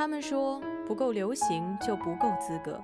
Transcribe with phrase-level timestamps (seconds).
[0.00, 2.82] 他们说不够流行就不够资格。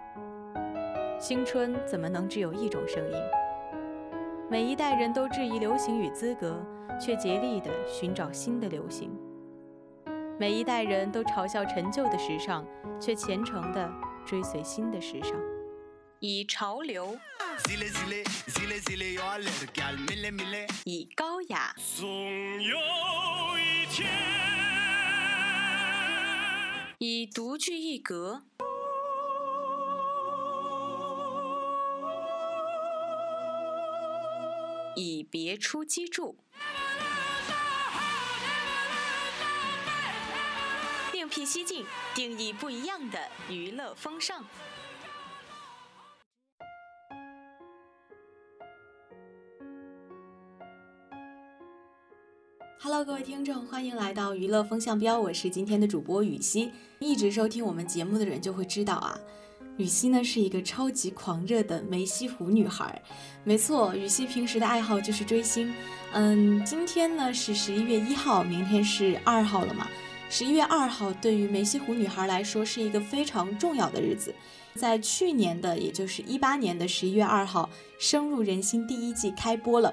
[1.18, 3.18] 青春怎么能只有一种声音？
[4.50, 6.62] 每一代人都质疑流行与资格，
[7.00, 9.10] 却竭力地寻找新的流行。
[10.38, 12.66] 每一代人都嘲笑陈旧的时尚，
[13.00, 13.90] 却虔诚地
[14.26, 15.32] 追随新的时尚。
[16.20, 17.16] 以潮流，
[20.84, 21.74] 以高雅，
[26.98, 28.44] 以独具一格。
[34.98, 36.34] 以别出机杼，
[41.12, 44.42] 另辟蹊径，定义不一样的娱乐风尚。
[52.88, 56.70] Hello，各位听众，欢迎来到娱乐风向标，我是今天的主播雨熙。
[57.00, 59.18] 一直收听我们节目的人就会知道啊。
[59.76, 63.02] 雨熙呢是一个超级狂热的梅西湖女孩，
[63.42, 65.74] 没错，雨熙平时的爱好就是追星。
[66.12, 69.88] 嗯，今天呢是十一月一号，明天是二号了嘛？
[70.30, 74.32] 十一月二号对于梅西湖女孩来说是一个非常重要的日子，
[74.76, 79.92] 在去年的也就是一八年的十一月二号，深入人心第一季开播了。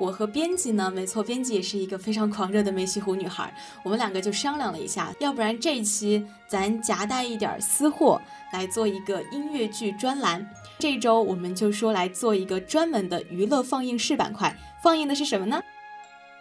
[0.00, 3.52] 我和编辑呢，没错，编辑也是一个非常狂热的梅西湖女孩。
[3.82, 8.18] 我们两个就商量了一下，要不然这一期咱夹带一点私货
[8.50, 10.48] 来做一个音乐剧专栏。
[10.78, 15.62] 这周我们就说来做一个专门的娱乐放映室板块，放映的是什么呢？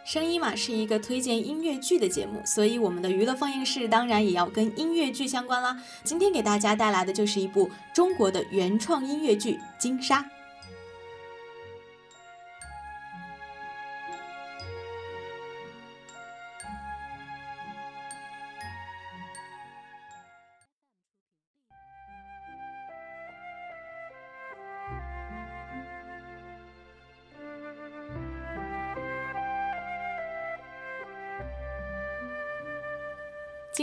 [0.05, 5.77] 声音嘛，是一个推荐音乐剧的节目，所以我们的娱乐放映室当然也要跟音乐剧相关啦。
[6.05, 10.21] 今天给大家带来的就是一部中国的原创音乐剧《金沙》。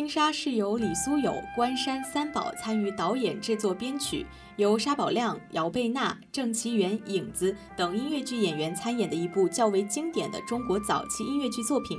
[0.07, 4.25] 金沙是由李苏有、关山三宝参与导演、制作、编曲，
[4.55, 11.99] 由沙宝亮、姚贝娜、郑其元、影子等音乐剧演员参演的一部较为经典的中国早期音乐剧作品。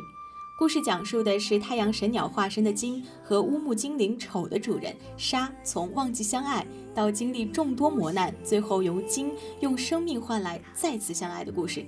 [0.58, 11.86] 故事讲述的是太阳神鸟化身的金和乌木精灵丑的主人沙，从忘记相爱到经历众多磨难，最后由金用生命换来再次相爱的故事。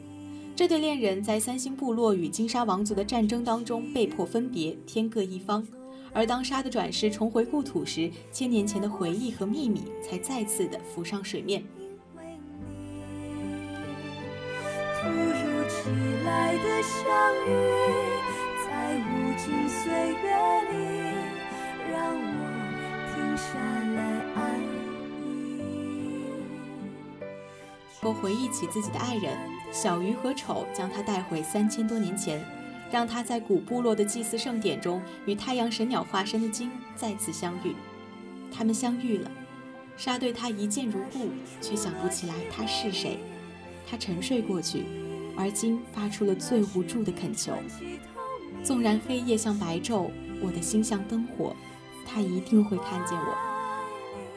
[0.54, 5.66] 这对恋人在三星部落与金沙王族的战争当中被迫分别，天各一方。
[6.14, 11.64] 而当沙的转世重回故土时，千年前的回忆和秘密才再次的浮上水面。
[15.02, 15.90] 突如其
[16.26, 17.00] 来的相
[17.48, 17.50] 遇，
[18.66, 20.28] 在无尽岁月
[20.72, 20.74] 里，
[21.90, 22.38] 让我
[23.14, 23.48] 停下
[23.96, 24.00] 来
[24.36, 25.30] 爱你。
[28.02, 29.38] 我回忆起自己的爱人
[29.72, 32.44] 小鱼和丑，将他带回三千多年前。
[32.92, 37.76] 让他在古部落的祭祀盛典中与太阳神鸟化身的金再次相遇，
[38.52, 39.30] 他们相遇了。
[39.96, 41.30] 沙对他一见如故，
[41.62, 43.20] 却想不起来他是谁。
[43.86, 44.86] 他沉睡过去，
[45.36, 47.54] 而金发出了最无助的恳求：
[48.64, 50.10] 纵然黑夜像白昼，
[50.42, 51.56] 我的心像灯火，
[52.06, 53.36] 他一定会看见我。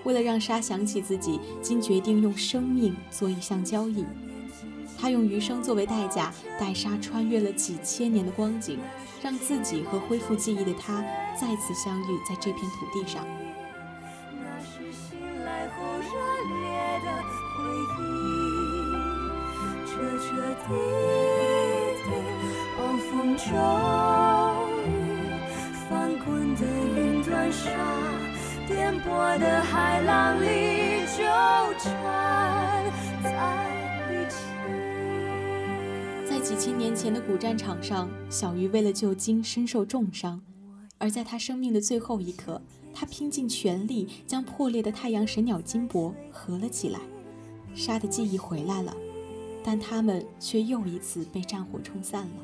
[0.05, 4.05] 为了让沙想起自己，金决定用生命做一项交易。
[5.03, 8.79] 他用余生作为代价，带沙穿越了几千年的光景，
[9.21, 11.03] 让自己和恢复记忆的他
[11.35, 13.27] 再次相遇在这片土地上。
[14.31, 16.07] 那是醒来后热
[16.61, 16.71] 烈
[17.03, 17.11] 的
[17.57, 17.59] 回
[17.99, 18.07] 忆，
[19.89, 20.29] 彻彻
[20.69, 20.71] 底
[22.05, 22.07] 底，
[22.79, 22.81] 暴
[23.11, 23.43] 风骤
[24.87, 24.89] 雨，
[25.91, 25.91] 翻
[26.25, 26.63] 滚的
[26.95, 27.67] 云端沙，
[28.69, 30.47] 颠簸的海浪里
[31.19, 31.25] 纠
[31.81, 32.85] 缠
[36.43, 40.43] 几千年前的古战场上，小鱼为了救金身受重伤，
[40.99, 42.61] 而在他生命的最后一刻，
[42.93, 46.99] 他拼尽全力将破裂的太阳神鸟金箔合了起来。
[47.77, 48.93] 沙的记忆回来了，
[49.63, 52.35] 但他们却又一次被战火冲散了。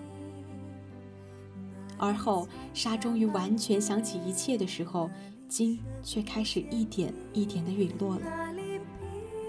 [1.98, 5.10] 而后，沙终于完全想起一切的时候，
[5.48, 8.22] 金却开始一点一点的陨落了。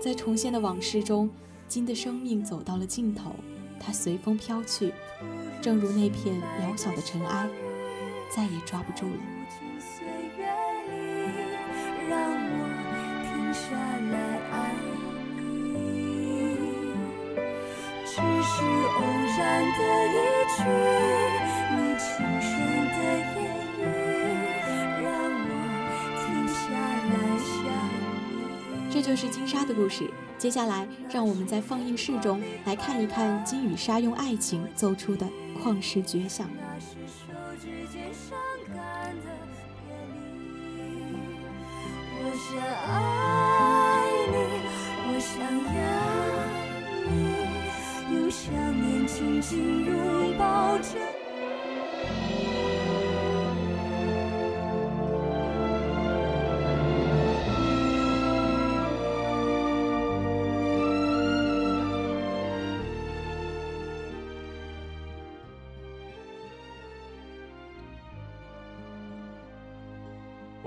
[0.02, 1.30] 在重现的往事中，
[1.68, 3.36] 金的生命走到了尽头。
[3.80, 4.94] 它随风飘去，
[5.62, 7.48] 正如那片渺小的尘埃，
[8.36, 9.20] 再也抓不住了。
[18.12, 19.00] 只是偶
[19.38, 19.80] 然的
[20.10, 20.16] 一
[20.58, 20.60] 句
[29.02, 30.12] 这就是金沙的故事。
[30.38, 35.26] 接下来，让我们在放映室中来看一看金与沙用爱情奏出的
[35.58, 36.50] 旷世绝响。
[42.22, 44.04] 我想爱
[44.34, 44.36] 你，
[45.08, 45.40] 我想
[45.80, 45.80] 要
[47.10, 47.16] 你，
[48.18, 48.52] 用想
[48.82, 51.00] 念紧紧拥抱着。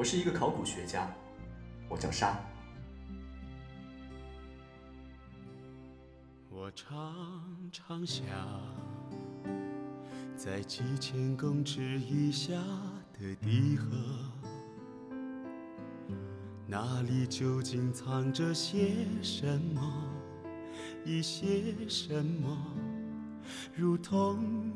[0.03, 1.09] 我是一个考古学家，
[1.89, 2.37] 我叫沙。
[6.51, 7.15] 我常
[7.71, 8.27] 常想，
[10.35, 12.53] 在几千公尺以下
[13.13, 13.97] 的地核，
[16.67, 20.03] 那里究竟藏着些什么？
[21.05, 22.59] 一些什么，
[23.73, 24.72] 如同。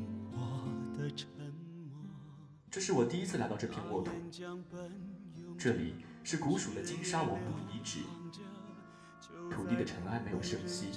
[2.77, 4.11] 这是我第一次来到这片沃土。
[5.57, 8.01] 这里是古蜀的金沙王墓遗址，
[9.49, 10.91] 土地的尘埃没有生息，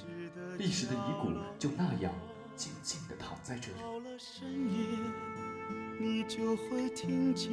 [0.59, 2.13] 历史的遗骨就那样
[2.55, 3.79] 静静地躺在这里。
[3.81, 4.85] 到了深夜，
[5.99, 7.49] 你就会听见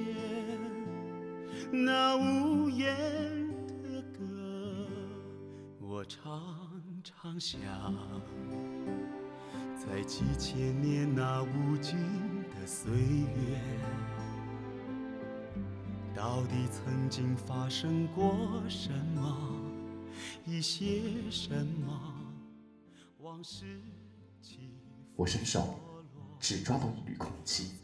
[1.72, 2.94] 那无言
[3.82, 4.86] 的歌。
[5.80, 7.58] 我常常想，
[9.74, 11.96] 在几千年那无尽
[12.50, 13.58] 的岁月。
[16.18, 19.54] 到底曾经发生过什么？
[20.44, 21.00] 一些
[21.30, 21.48] 什
[21.86, 21.96] 么？
[23.20, 23.80] 往事
[25.14, 25.78] 我伸手，
[26.40, 27.74] 只抓到一缕空气。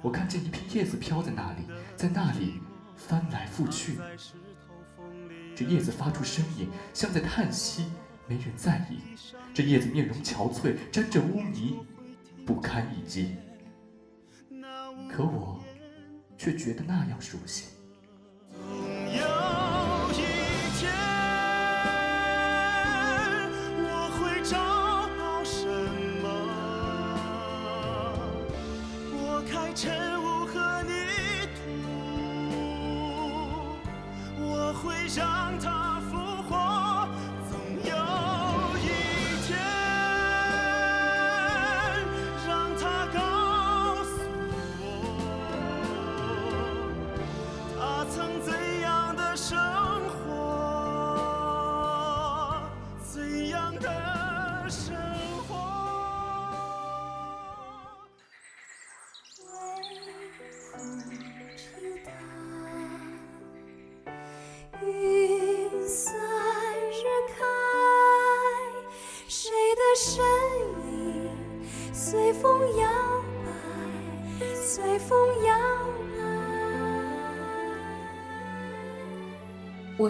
[0.00, 1.62] 我看见一片叶子飘在那里，
[1.96, 2.60] 在那里
[2.94, 3.98] 翻来覆去。
[5.56, 7.86] 这叶子发出声音，像在叹息，
[8.28, 9.00] 没人在意。
[9.52, 11.80] 这叶子面容憔悴，沾着污泥，
[12.46, 13.34] 不堪一击。
[15.10, 15.59] 可我。
[16.40, 17.79] 却觉得那样熟悉。
[49.40, 49.69] Listen.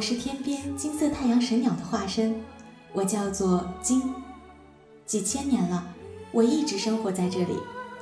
[0.01, 2.35] 我是天边金色太阳神鸟的化身，
[2.95, 4.03] 我叫做金。
[5.05, 5.87] 几千年了，
[6.33, 7.59] 我一直生活在这里。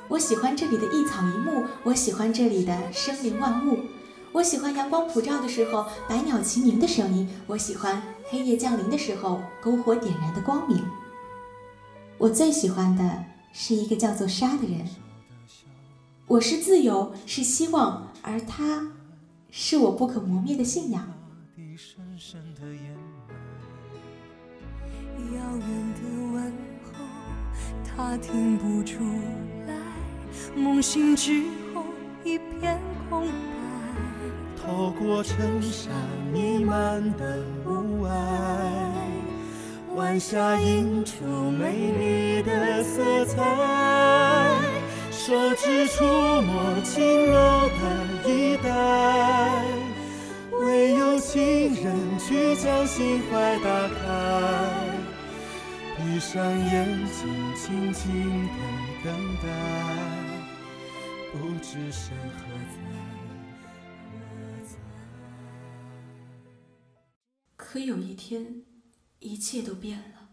[0.07, 3.79] 我喜欢这里的一草一木，我喜欢这里的生灵万物，
[4.31, 10.81] 我喜欢阳光普照的时候百鸟齐鸣的声音，我喜欢黑夜降临的时候篝火点燃的光明。
[12.17, 14.87] 我最喜欢的是一个叫做沙的人。
[16.27, 18.87] 我是自由，是希望，而他，
[19.51, 21.05] 是我不可磨灭的信仰。
[21.81, 22.93] 深深的眼
[23.29, 23.33] 泪，
[25.33, 26.01] 遥远的
[26.33, 26.51] 问
[26.83, 26.91] 候，
[27.85, 28.99] 他听不出
[29.65, 29.73] 来。
[30.57, 31.85] 梦醒之后，
[32.25, 32.77] 一片
[33.09, 33.31] 空白。
[34.61, 35.93] 透过衬衫
[36.33, 38.09] 弥漫的雾霭，
[39.95, 43.41] 晚霞映出美丽的色彩。
[45.11, 48.67] 手指触摸轻柔的衣带。
[50.79, 53.99] 没有情人去将心怀打开，
[55.97, 58.53] 闭上眼睛，静静的
[59.03, 59.43] 等待，
[61.33, 62.79] 不知身何在，
[64.13, 64.23] 何
[64.65, 64.77] 在。
[67.57, 68.63] 可有一天，
[69.19, 70.29] 一切都变了。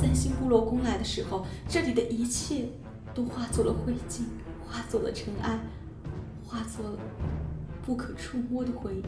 [0.00, 2.68] 三星部落攻来的时候，这里的一切
[3.14, 4.22] 都化作了灰烬，
[4.66, 5.60] 化作了尘埃。
[6.50, 6.98] 化作了
[7.86, 9.04] 不可触摸的回忆，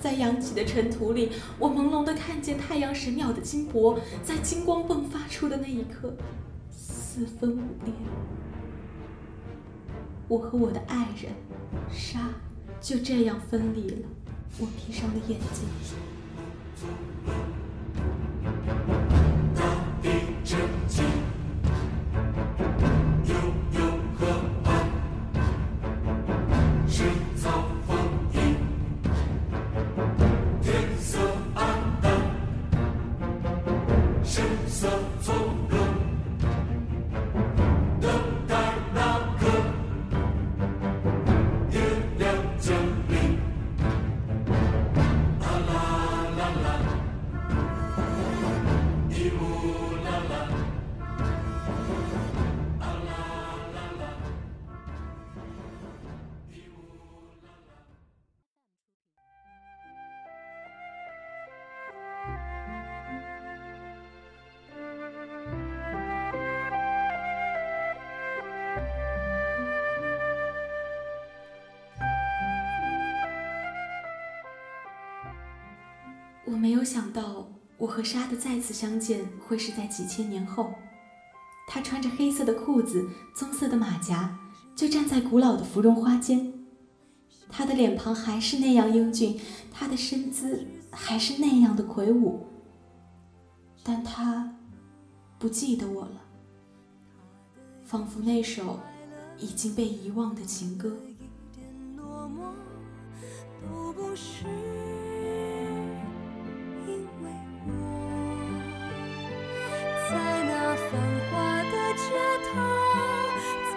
[0.00, 6.16] 在扬起的尘土里，我朦胧地看见太阳神鸟的金箔，在金光迸发出的那一刻，
[6.68, 7.94] 四分五裂。
[10.26, 11.32] 我和我的爱人
[11.92, 12.28] 沙
[12.80, 14.08] 就这样分离了。
[14.58, 15.68] 我闭上了眼睛。
[76.56, 77.46] 我没有想到，
[77.76, 80.72] 我和沙的再次相见会是在几千年后。
[81.68, 84.38] 他穿着黑色的裤子，棕色的马甲，
[84.74, 86.54] 就站在古老的芙蓉花间。
[87.50, 89.38] 他的脸庞还是那样英俊，
[89.70, 92.46] 他的身姿还是那样的魁梧，
[93.82, 94.56] 但他
[95.38, 96.22] 不记得我了，
[97.84, 98.80] 仿佛那首
[99.36, 100.96] 已经被遗忘的情歌。
[110.96, 112.00] 繁华的街
[112.46, 112.48] 头，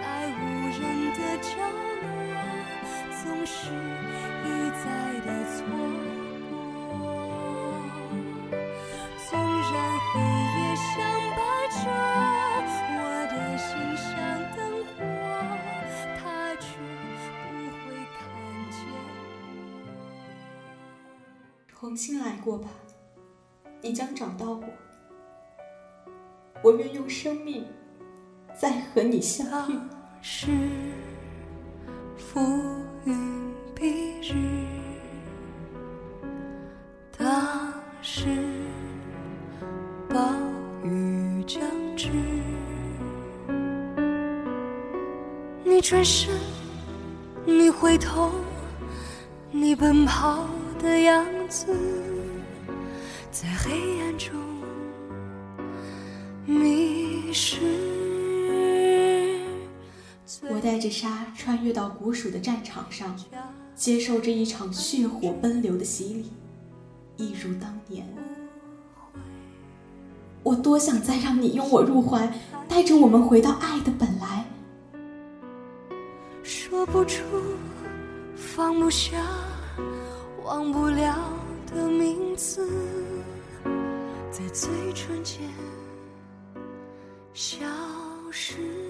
[0.32, 0.42] 无
[0.80, 1.52] 人的角
[2.00, 2.08] 落，
[3.22, 3.52] 总是
[4.42, 4.48] 一
[4.80, 4.84] 再
[5.20, 5.58] 的错
[6.48, 6.50] 过。
[9.28, 9.72] 纵然
[10.08, 10.12] 黑
[10.56, 10.88] 夜相
[11.36, 11.38] 伴
[11.70, 11.84] 着，
[12.96, 12.98] 我
[13.28, 14.08] 的心像
[14.56, 14.58] 灯
[14.96, 14.98] 火，
[16.16, 16.24] 他
[16.56, 16.64] 却
[17.36, 17.44] 不
[17.84, 17.84] 会
[18.16, 18.18] 看
[18.70, 19.06] 见我。
[21.68, 22.64] 重新来过吧，
[23.82, 24.64] 你将找到我。
[26.62, 27.64] 我愿用生命
[28.58, 29.78] 再和你相遇。
[30.22, 30.48] 是
[32.18, 32.38] 浮
[33.04, 33.14] 云
[33.74, 34.66] 蔽日，
[37.16, 38.26] 当时
[40.10, 40.34] 暴
[40.84, 41.62] 雨将
[41.96, 42.10] 至。
[45.64, 46.34] 你转身，
[47.46, 48.30] 你回头，
[49.50, 50.46] 你奔跑
[50.78, 51.74] 的样子，
[53.30, 54.34] 在黑暗中
[56.50, 57.60] 迷失。
[60.48, 63.14] 我带着沙穿越到古蜀的战场上，
[63.76, 66.32] 接受着一场血火奔流的洗礼，
[67.16, 68.04] 一如当年。
[70.42, 72.32] 我多想再让你拥我入怀，
[72.68, 74.44] 带着我们回到爱的本来。
[76.42, 77.22] 说不出，
[78.34, 79.24] 放不下，
[80.44, 81.16] 忘不了
[81.72, 82.68] 的名字，
[84.32, 85.38] 在嘴唇间
[87.34, 87.66] 消
[88.32, 88.89] 失。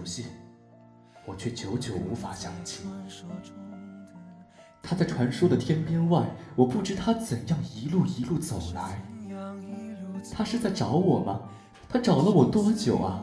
[0.00, 0.24] 熟悉，
[1.26, 2.84] 我却久久无法想起。
[4.82, 6.24] 他在传说的天边外，
[6.56, 9.02] 我不知他怎样一路一路走来。
[10.32, 11.42] 他是在找我吗？
[11.86, 13.22] 他找了我多久啊？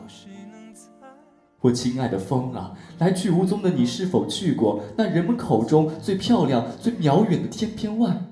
[1.60, 8.22] 我亲爱的风啊，来去无踪的你是否去过那人们口中最漂亮、最渺远的天边外？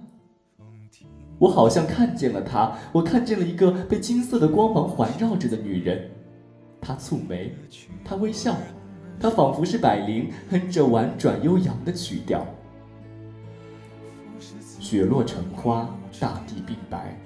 [1.40, 6.12] 我好像看见了她，我看见了一个被金色的光芒环绕着的女人。
[6.80, 7.54] 她蹙眉，
[8.04, 8.56] 她微笑，
[9.20, 12.46] 她仿佛是百灵，哼着婉转悠扬的曲调。
[14.38, 15.88] 雪落成花，
[16.20, 17.18] 大地冰白，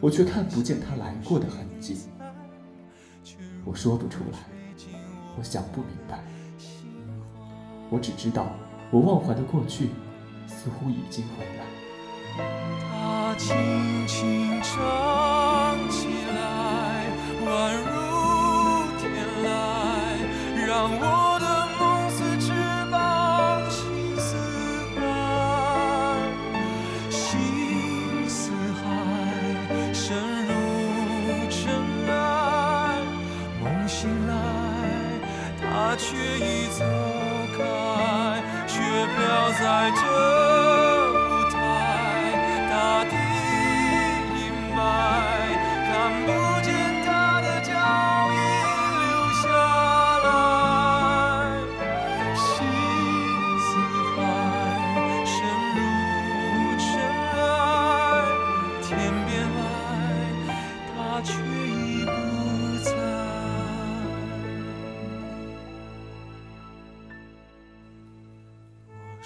[0.00, 1.98] 我却看不见她来过的痕迹。
[3.64, 4.38] 我说不出来，
[5.38, 6.24] 我想不明白。
[7.90, 8.50] 我只知道，
[8.90, 9.90] 我忘怀的过去，
[10.46, 11.64] 似乎已经回来。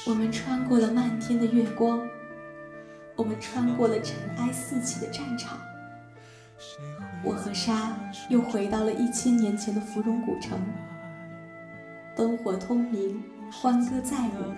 [0.07, 2.01] 我们穿过了漫天的月光，
[3.17, 5.59] 我们穿过了尘埃四起的战场。
[7.23, 7.97] 我和沙
[8.29, 10.61] 又回到了一千年前的芙蓉古城，
[12.17, 14.53] 灯火通明，欢歌载舞，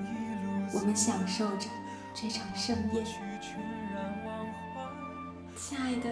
[0.72, 1.68] 我们享受着
[2.14, 3.04] 这场盛宴。
[5.54, 6.10] 亲爱的，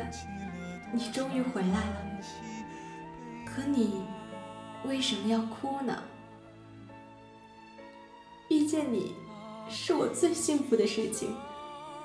[0.95, 1.97] 你终于回来了，
[3.45, 4.05] 可你
[4.85, 6.03] 为什么要哭呢？
[8.49, 9.13] 遇见你
[9.69, 11.35] 是我最幸福的事情，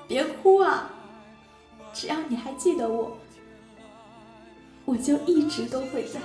[0.08, 0.89] 别哭啊！
[1.93, 3.15] 只要你还记得我，
[4.86, 6.19] 我就一直都会在。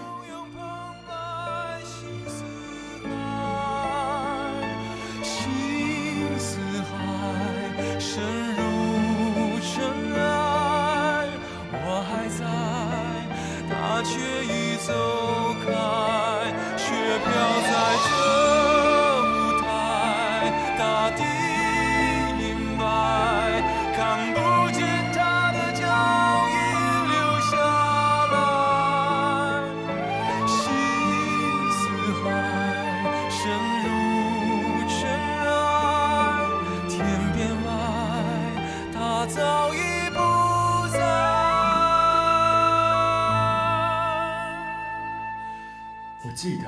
[46.26, 46.65] 我记得，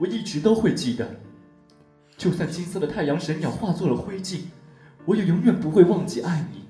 [0.00, 1.06] 我一直都会记得。
[2.16, 4.40] 就算金色的太阳神鸟化作了灰烬，
[5.04, 6.64] 我也永远不会忘记爱你。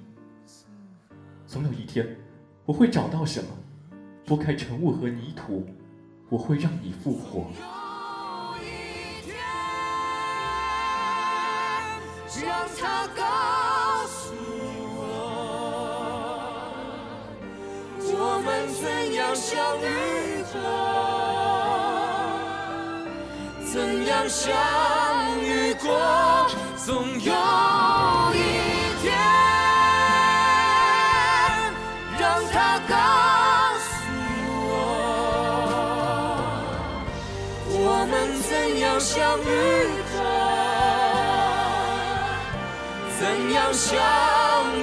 [1.46, 2.16] 总有一天，
[2.64, 3.50] 我会找到什么，
[4.26, 5.64] 拨开尘雾和泥土，
[6.28, 7.50] 我会让你复活。
[8.50, 9.36] 有一天
[12.44, 13.22] 让他告
[14.08, 14.34] 诉
[14.96, 15.02] 我，
[18.00, 18.82] 我们怎
[19.14, 21.13] 样相遇过，
[23.74, 24.54] 怎样相
[25.42, 25.90] 遇过，
[26.76, 27.32] 总有
[28.32, 28.38] 一
[29.02, 29.12] 天，
[32.16, 32.94] 让他告
[33.80, 33.90] 诉
[34.70, 34.72] 我，
[37.68, 39.42] 我们怎样相遇
[40.12, 40.22] 过。
[43.18, 43.92] 怎样相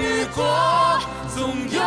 [0.02, 0.44] 遇过？
[1.34, 1.80] 总有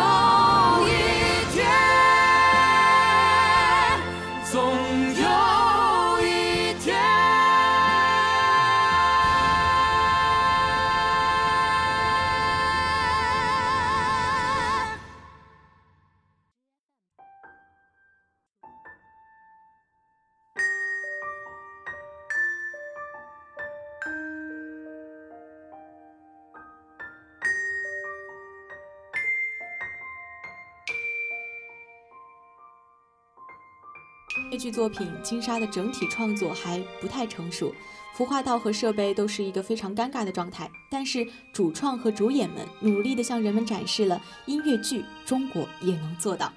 [34.75, 37.73] 作品金沙的整体创作还不太成熟，
[38.13, 40.69] 服化道和设备都是一个非常尴尬的状态。
[40.91, 46.51] 但是主创和主演们努力地向人们展示了音乐剧中国也能做到。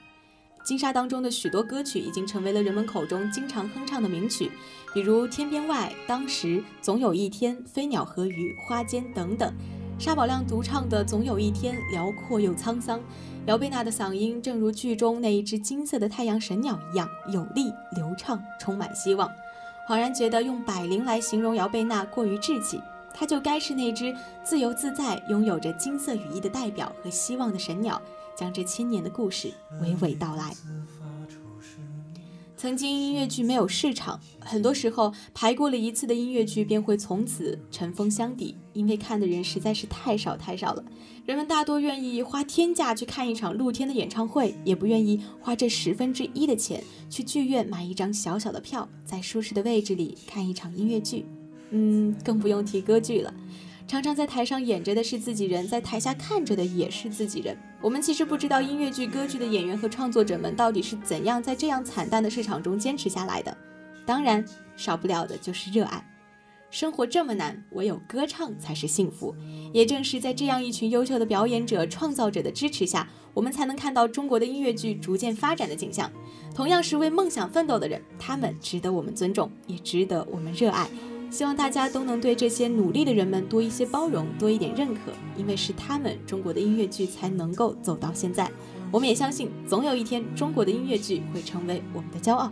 [0.64, 4.50] 金沙当中的许多歌曲已经成为了人们口中经常哼唱的名曲，
[4.92, 6.48] 比如《天边外》《当时》
[6.82, 9.54] 《总有一天》《飞鸟和鱼》《花间》等等。
[9.98, 13.00] 沙宝亮独唱的《总有一天》辽阔又沧桑，
[13.46, 19.28] 姚贝娜的嗓音正如剧中那一只金色的太阳神鸟一样有力、流畅，充满希望。
[19.88, 22.80] 恍然觉得用百灵来形容姚贝娜过于稚气，
[23.12, 28.00] 她就该是那只自由自在、拥有着金色羽翼的代表和希望的神鸟，
[28.36, 30.54] 将这千年的故事娓娓道来。
[32.58, 40.84] 曾经音乐剧没有市场，很多时候排过了一次的音乐剧便会从此尘封箱底，因为看的人实在是太少太少了。
[41.24, 51.26] 人们大多愿意花天价去看一场露天的演唱会，也不愿意花这十分之一的钱去剧院买一张小小的票，在舒适的位置里看一场音乐剧。
[51.70, 53.32] 嗯，更不用提歌剧了。
[53.88, 57.56] 常常在台上演着的是自己人，在台下看着的也是自己人。
[57.80, 63.56] 我们其实不知道音乐剧、歌剧的演员和创作者们到底是怎样在这样惨淡的市场中坚持下来的。
[64.04, 64.44] 当然，
[64.76, 66.06] 少不了的就是热爱。
[66.70, 69.34] 生活这么难，唯有歌唱才是幸福。
[69.72, 76.12] 也正是在这样一群优秀的表演者、创造者的支持下，我们才能看到中国的音乐剧逐渐发展的景象。
[76.54, 80.86] 同样是为梦想奋斗的人，他们值得我们尊重，也值得我们热爱。
[81.30, 88.50] 希望大家都能对这些努力的人们多一些包容，多一点认可，因为是他们，中国的音乐剧才能够走到现在。
[88.90, 92.50] 我们也相信，总有一天，中国的音乐剧会成为我们的骄傲。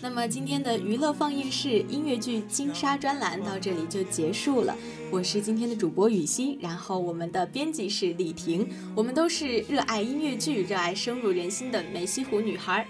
[0.00, 4.76] 那么今天的娱乐放映室音乐剧金沙专栏到这里就结束了。
[5.10, 12.86] 我是今天的主播雨欣，然后我们的编辑是李婷，我们都是热爱音乐剧、热爱深入人心的梅溪湖女孩。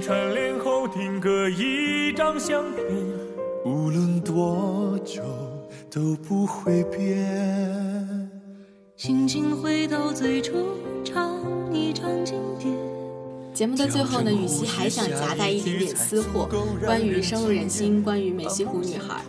[0.00, 2.84] 串联后定格一张相片，
[3.64, 5.22] 无论多久
[5.90, 8.30] 都不会变。
[8.96, 10.52] 轻轻回到最初，
[11.04, 11.38] 唱
[11.72, 12.74] 一场经典。
[13.54, 16.48] 节目的最后呢，雨熙还想夹带一点点私货，
[16.84, 19.22] 关于深入人心，关于美西湖女孩。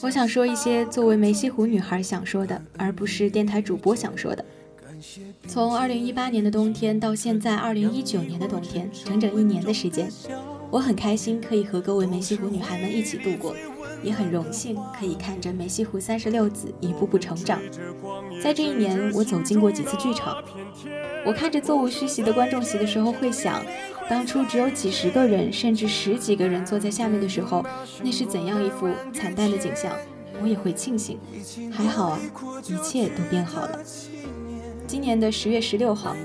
[0.00, 4.44] 我想说一些作为梅溪湖女孩想说的，而不是电台主播想说的。
[5.46, 10.08] 从二零一八年的冬天到现在二零一九年的冬天，整整一年的时间，
[10.70, 13.54] 我很开心可以和各位梅溪湖女孩们一起度过，
[14.02, 17.60] 也很荣幸可以看着梅溪湖三十六子一步步成长。
[18.42, 20.42] 在这一年，我走进过几次剧场，
[21.24, 23.64] 我看着座无虚席的观众席的时候，会想，
[24.08, 27.64] 当初只有几十个人，甚至十几个人坐在下面的时候，
[28.02, 29.92] 那是怎样一幅惨淡的景象？
[30.40, 31.18] 我也会庆幸，
[31.72, 32.20] 还好啊，
[32.68, 33.80] 一切都变好了。
[34.88, 36.16] 今年的十月十六号，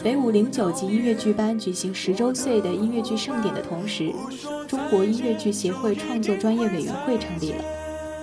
[0.00, 4.12] 北舞零九级音乐剧班举行十周岁的音乐剧盛典的同时，
[4.68, 7.64] 中国音乐剧协会创作专业委员会成立了。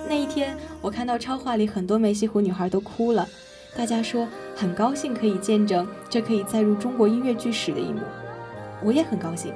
[0.08, 3.28] 那一天，我看到超话里很多梅溪湖女孩都哭了，
[3.76, 8.00] 大家说很高兴可以见证这可以载入中国音乐剧史的一幕。
[8.82, 9.52] 我也很高兴，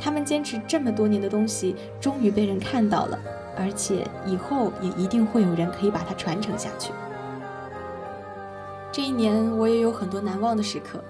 [0.00, 3.18] 他们坚持这么多年的东西终于被人看到了，
[3.58, 6.92] 而且以后也一定会有人可以把它传承下去。
[8.92, 11.02] 这一年我也有很多难忘的时刻，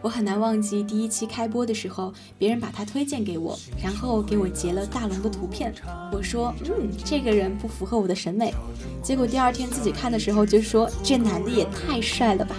[0.00, 5.74] 我很难忘记第一期开播的时候，别人把他推荐给我，然后给我截了大龙的图片。
[6.10, 8.54] 我说，嗯，这个人不符合我的审美。
[9.02, 12.56] 结果第二天自己看的时候就说，这男的也太帅了吧。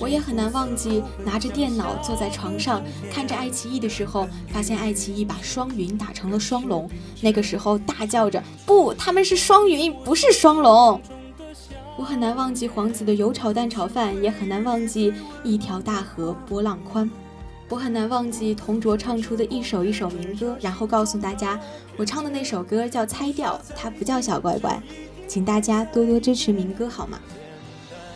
[0.00, 2.82] 我也很难忘记拿着电脑坐在床上
[3.12, 6.88] 看着爱奇艺的时候，发现爱奇艺把双云打成了双龙，
[7.20, 11.00] 那个时候大叫着，不，他们是双云，不是双龙。
[11.96, 17.08] 我很难忘记皇子的油炒蛋炒饭，也很难忘记一条大河波浪宽。
[17.68, 21.58] 我很难忘记同卓唱出的一首一首民歌，然后告诉大家，
[21.96, 24.82] 我唱的那首歌叫猜调，它不叫小乖乖，
[25.28, 27.18] 请大家多多支持民歌好吗？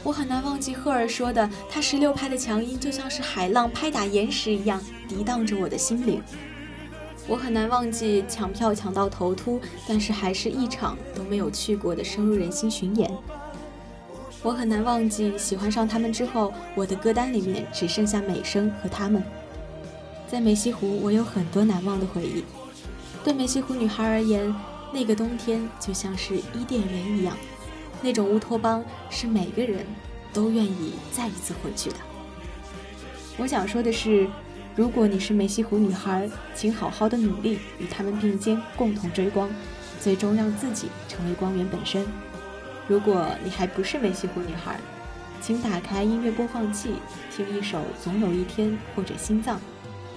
[0.02, 6.20] 我很难忘记赫尔说的，他十六拍的强音就像是海浪拍打岩石一样，涤荡着我的心灵。
[7.28, 13.10] 我很难忘记抢票抢到头秃，但是还是一场都没有去过的深入人心巡演。
[14.42, 19.22] 我很难忘记喜欢上他们之后，我的歌单里面只剩下美声和他们。
[20.28, 22.44] 在梅溪湖，我有很多难忘的回忆。
[23.24, 24.54] 对梅溪湖女孩而言，
[24.92, 27.36] 那个冬天就像是伊甸园一样，
[28.00, 29.84] 那种乌托邦是每个人
[30.32, 31.96] 都愿意再一次回去的。
[33.36, 34.28] 我想说的是，
[34.76, 39.50] 如果你是梅溪湖女孩，请好好的努力，与他们并肩，共同追光，
[40.00, 42.06] 最终让自己成为光源本身。
[42.88, 44.80] 如果你还不是梅溪湖女孩，
[45.42, 46.94] 请打开音乐播放器，
[47.30, 49.56] 听一首《总有一天》或者《心脏》。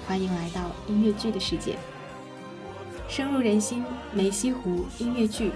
[0.07, 1.75] 欢迎来到音乐剧的世界，
[3.09, 3.83] 深入人心。
[4.13, 5.51] 梅溪湖音乐剧，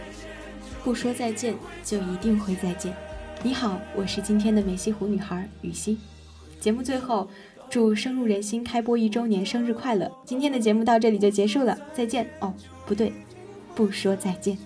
[0.84, 2.93] 不说再见就一定会再见。
[3.41, 5.97] 你好，我是今天的梅溪湖女孩雨熙。
[6.60, 7.30] 节目最后，
[7.69, 10.12] 祝深入人心开播一周年生日快乐！
[10.25, 12.54] 今天的节目到这里就结束了，再见哦，
[12.86, 13.13] 不对，
[13.73, 14.58] 不说再见。